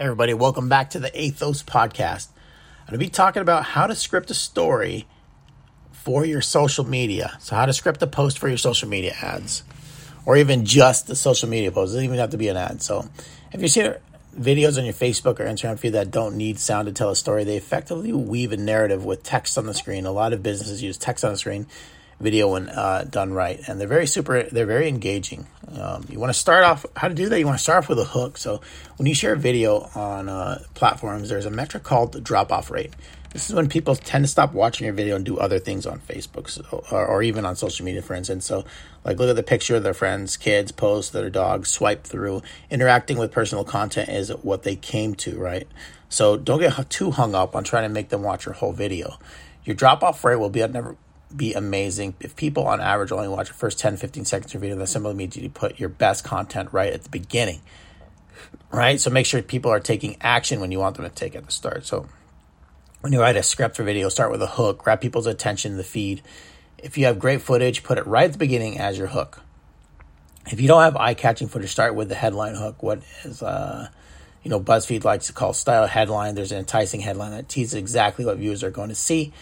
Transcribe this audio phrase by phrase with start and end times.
[0.00, 2.28] everybody, welcome back to the Athos podcast.
[2.80, 5.06] I'm going to be talking about how to script a story
[5.92, 7.36] for your social media.
[7.38, 9.62] So, how to script a post for your social media ads,
[10.24, 11.90] or even just the social media post.
[11.90, 12.80] It doesn't even have to be an ad.
[12.80, 13.10] So,
[13.52, 13.90] if you see
[14.34, 17.44] videos on your Facebook or Instagram feed that don't need sound to tell a story,
[17.44, 20.06] they effectively weave a narrative with text on the screen.
[20.06, 21.66] A lot of businesses use text on the screen
[22.20, 24.42] video when uh, done right, and they're very super.
[24.44, 25.46] They're very engaging.
[25.72, 27.38] Um, you want to start off how to do that.
[27.38, 28.36] You want to start off with a hook.
[28.36, 28.60] So
[28.96, 32.70] when you share a video on uh, platforms, there's a metric called the drop off
[32.70, 32.92] rate.
[33.32, 36.00] This is when people tend to stop watching your video and do other things on
[36.00, 38.44] Facebook so, or, or, even on social media, for instance.
[38.44, 38.64] So,
[39.04, 42.42] like, look at the picture of their friends, kids, post their dogs, swipe through.
[42.70, 45.68] Interacting with personal content is what they came to, right?
[46.08, 49.16] So, don't get too hung up on trying to make them watch your whole video.
[49.64, 50.96] Your drop off rate will be at never
[51.34, 52.14] be amazing.
[52.20, 55.14] If people on average only watch the first 10, 15 seconds of video, that simply
[55.14, 57.60] means you put your best content right at the beginning.
[58.72, 59.00] Right?
[59.00, 61.52] So make sure people are taking action when you want them to take at the
[61.52, 61.86] start.
[61.86, 62.06] So
[63.00, 65.78] when you write a script for video, start with a hook, grab people's attention in
[65.78, 66.22] the feed.
[66.78, 69.42] If you have great footage, put it right at the beginning as your hook.
[70.50, 72.82] If you don't have eye-catching footage, start with the headline hook.
[72.82, 73.88] What is uh
[74.42, 76.34] you know, BuzzFeed likes to call style headline.
[76.34, 79.34] There's an enticing headline that teases exactly what viewers are going to see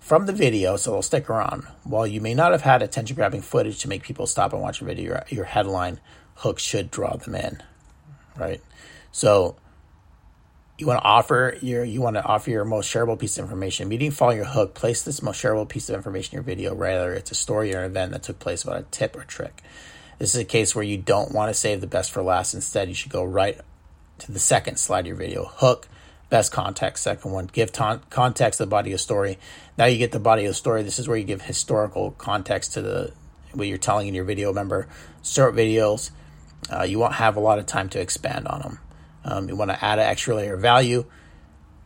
[0.00, 1.64] from the video, so they'll stick around.
[1.84, 4.80] While you may not have had attention grabbing footage to make people stop and watch
[4.80, 6.00] a video, your, your headline
[6.36, 7.62] hook should draw them in,
[8.36, 8.60] right?
[9.12, 9.56] So
[10.78, 13.86] you want to offer your you want to offer your most shareable piece of information.
[13.86, 17.12] Immediately following your hook, place this most shareable piece of information in your video, whether
[17.12, 19.62] it's a story or an event that took place about a tip or trick.
[20.18, 22.54] This is a case where you don't want to save the best for last.
[22.54, 23.60] Instead, you should go right
[24.18, 25.44] to the second slide of your video.
[25.44, 25.88] Hook,
[26.30, 27.02] best context.
[27.02, 29.38] Second one, give context to the body of story.
[29.76, 30.82] Now you get the body of story.
[30.82, 33.12] This is where you give historical context to the
[33.52, 34.48] what you're telling in your video.
[34.48, 34.88] Remember,
[35.22, 36.10] short videos,
[36.72, 38.78] uh, you won't have a lot of time to expand on them.
[39.24, 41.04] Um, you want to add an extra layer of value.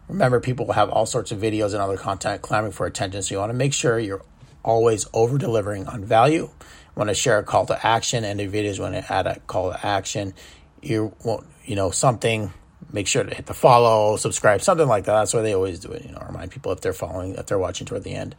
[0.09, 3.35] Remember, people will have all sorts of videos and other content clamoring for attention, so
[3.35, 4.23] you want to make sure you're
[4.63, 6.43] always over delivering on value.
[6.43, 6.51] You
[6.95, 9.73] want to share a call to action, and the videos want to add a call
[9.73, 10.35] to action.
[10.83, 12.53] You want, you know, something
[12.95, 15.15] make sure to hit the follow, subscribe, something like that.
[15.19, 16.05] That's why they always do it.
[16.05, 18.37] You know, remind people if they're following, if they're watching toward the end.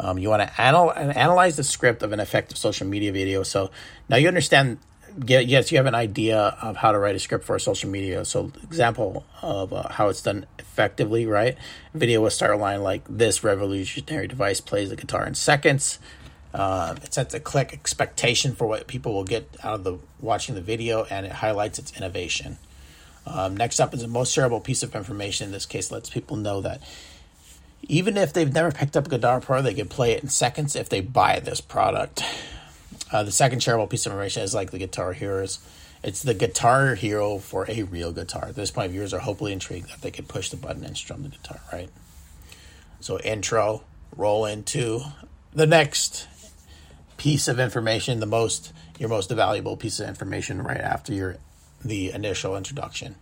[0.00, 3.42] Um, you want to anal- analyze the script of an effective social media video.
[3.42, 3.70] So
[4.08, 4.78] now you understand.
[5.26, 8.24] Yes, you have an idea of how to write a script for a social media.
[8.24, 11.58] So example of uh, how it's done effectively, right?
[11.92, 15.98] Video will start a line like this: revolutionary device plays the guitar in seconds.
[16.54, 20.54] Uh, it sets a click expectation for what people will get out of the watching
[20.54, 22.56] the video, and it highlights its innovation.
[23.26, 25.46] Um, next up is the most shareable piece of information.
[25.46, 26.82] In this case, lets people know that
[27.82, 30.76] even if they've never picked up a Guitar Pro, they can play it in seconds
[30.76, 32.22] if they buy this product.
[33.12, 35.58] Uh, the second shareable piece of information is like the Guitar Heroes.
[36.02, 38.46] It's the Guitar Hero for a real guitar.
[38.48, 41.22] At this point, viewers are hopefully intrigued that they can push the button and strum
[41.22, 41.90] the guitar, right?
[43.00, 43.82] So, intro,
[44.16, 45.00] roll into
[45.52, 46.26] the next
[47.16, 51.36] piece of information, the most your most valuable piece of information right after your
[51.84, 53.16] the initial introduction.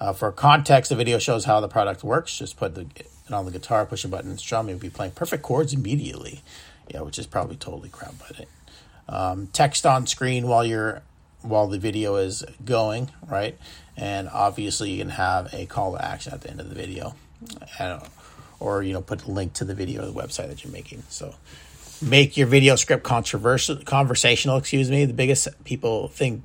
[0.00, 2.38] Uh, for context, the video shows how the product works.
[2.38, 4.68] Just put the, it on the guitar, push a button, strum.
[4.68, 6.42] You'll be playing perfect chords immediately.
[6.88, 8.48] Yeah, which is probably totally crap, but it.
[9.08, 11.02] Um, text on screen while you're
[11.42, 13.58] while the video is going, right?
[13.96, 17.14] And obviously, you can have a call to action at the end of the video,
[17.78, 18.00] and,
[18.60, 21.02] or you know, put a link to the video or the website that you're making.
[21.08, 21.34] So,
[22.00, 24.56] make your video script controversial, conversational.
[24.56, 25.04] Excuse me.
[25.04, 26.42] The biggest people think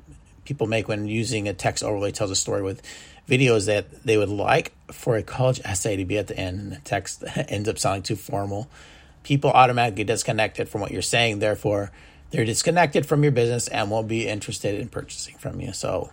[0.47, 2.81] people make when using a text overlay tells a story with
[3.27, 6.71] videos that they would like for a college essay to be at the end and
[6.71, 8.69] the text ends up sounding too formal.
[9.23, 11.91] People automatically disconnected from what you're saying, therefore,
[12.31, 15.73] they're disconnected from your business and won't be interested in purchasing from you.
[15.73, 16.11] So,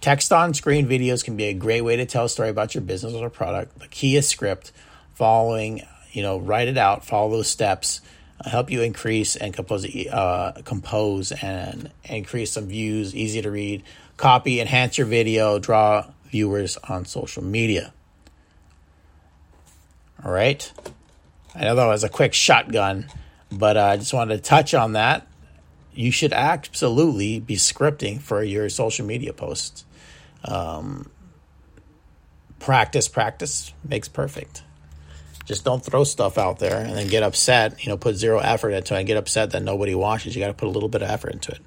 [0.00, 2.82] text on screen videos can be a great way to tell a story about your
[2.82, 3.78] business or product.
[3.78, 4.72] The key is script,
[5.14, 8.00] following, you know, write it out, follow those steps
[8.44, 13.82] help you increase and compose, uh, compose and increase some views, easy to read,
[14.16, 17.92] copy, enhance your video, draw viewers on social media.
[20.24, 20.70] All right.
[21.54, 23.06] I know that was a quick shotgun,
[23.50, 25.26] but uh, I just wanted to touch on that.
[25.92, 29.84] You should absolutely be scripting for your social media posts.
[30.44, 31.10] Um,
[32.60, 34.62] practice, practice makes perfect.
[35.48, 37.82] Just don't throw stuff out there and then get upset.
[37.82, 40.36] You know, put zero effort into it and get upset that nobody watches.
[40.36, 41.60] You got to put a little bit of effort into it.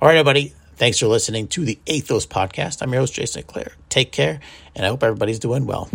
[0.00, 0.54] All right, everybody.
[0.76, 2.80] Thanks for listening to the Athos podcast.
[2.80, 3.72] I'm your host, Jason Clare.
[3.90, 4.40] Take care,
[4.74, 5.90] and I hope everybody's doing well.